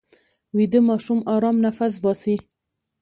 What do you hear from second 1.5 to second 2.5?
نفس باسي